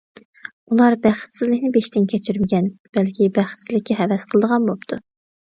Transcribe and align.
ئۇلار 0.75 0.95
بەختسىزلىكنى 1.03 1.69
بېشىدىن 1.75 2.07
كەچۈرمىگەن، 2.13 2.71
بەلكى 2.99 3.29
بەختسىزلىككە 3.39 3.99
ھەۋەس 4.01 4.27
قىلىدىغان 4.33 4.67
بوپتۇ. 4.73 5.01